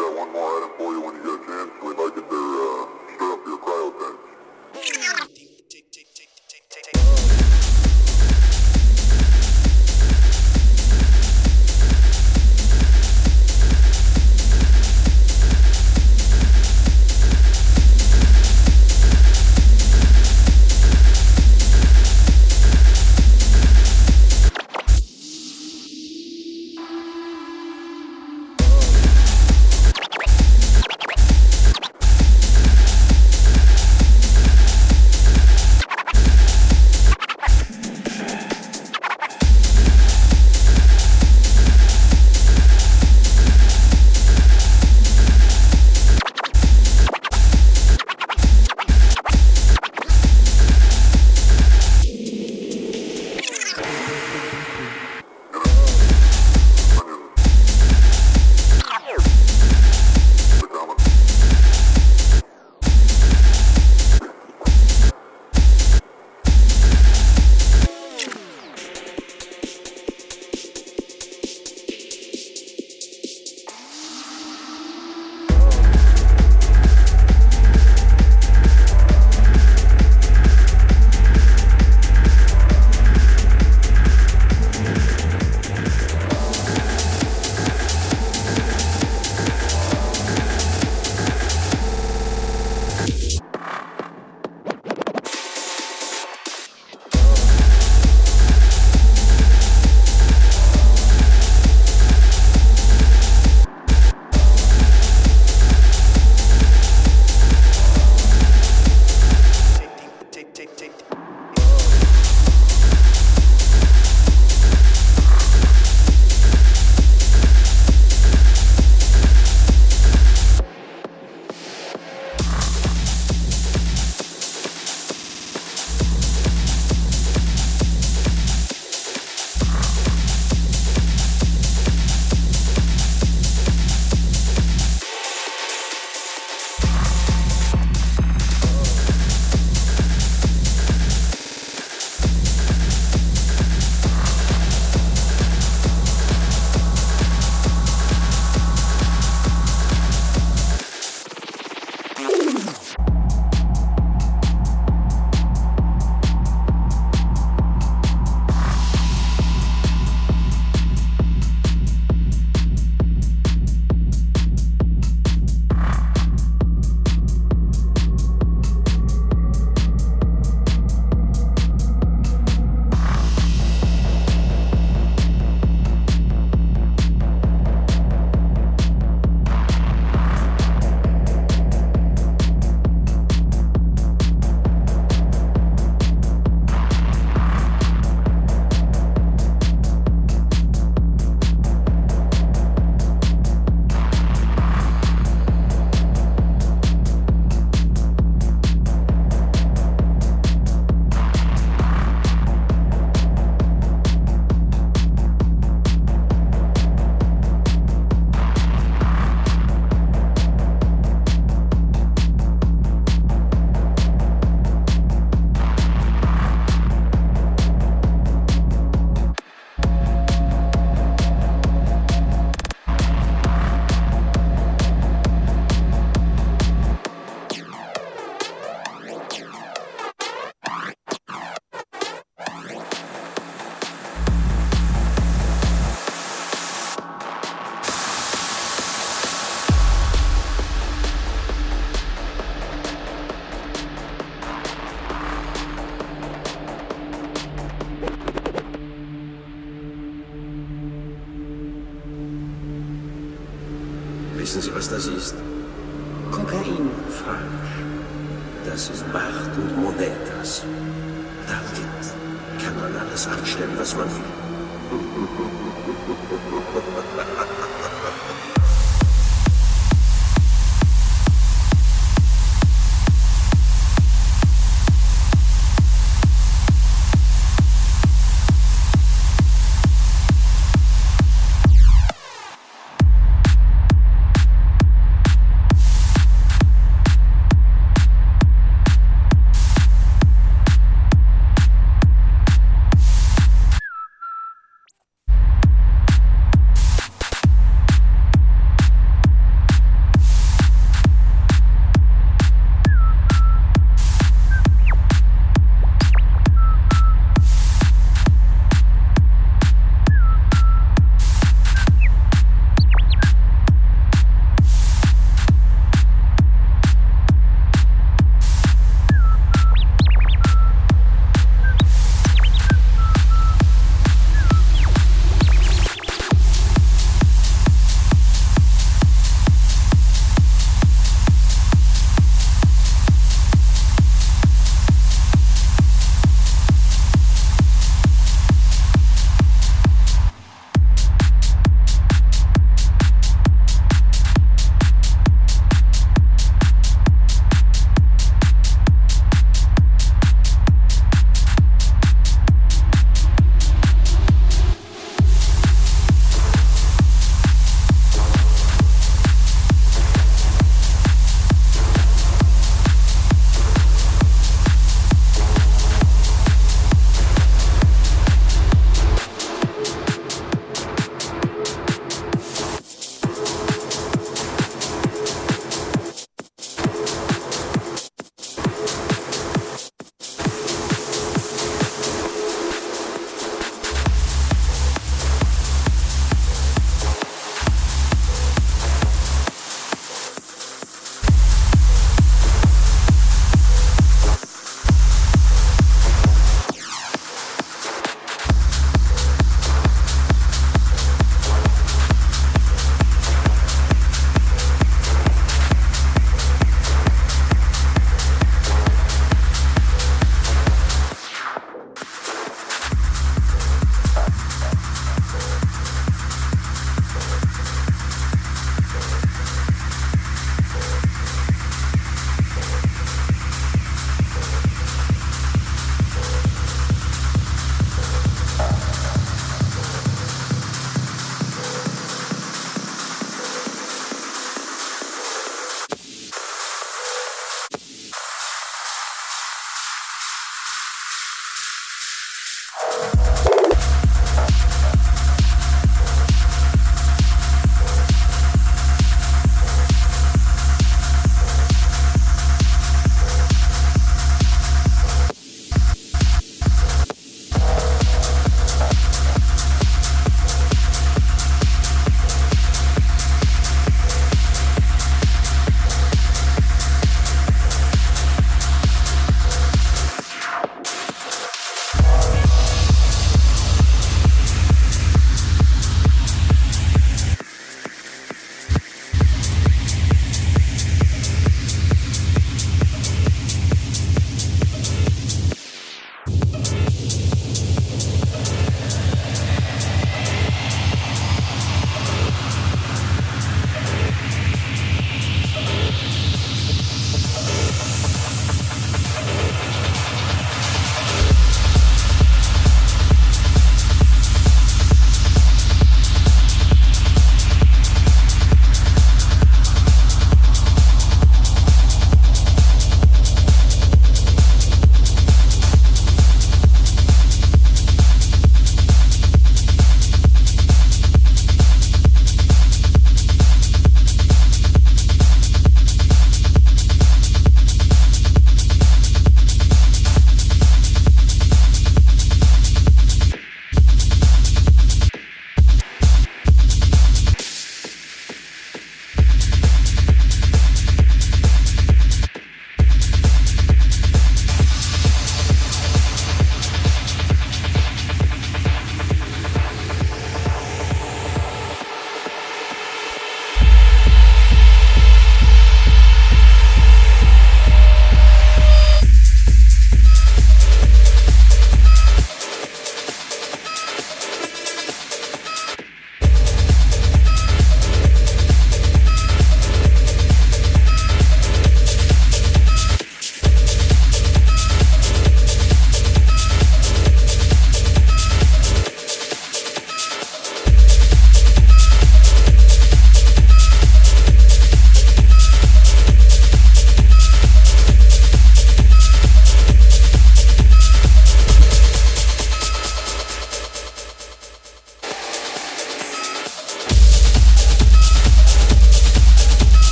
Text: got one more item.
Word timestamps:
got 0.00 0.16
one 0.16 0.32
more 0.32 0.64
item. 0.64 0.89